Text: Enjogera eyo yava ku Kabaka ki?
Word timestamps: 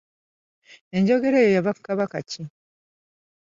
Enjogera 0.95 1.37
eyo 1.41 1.51
yava 1.57 1.71
ku 1.75 1.81
Kabaka 1.87 2.19
ki? 2.29 2.43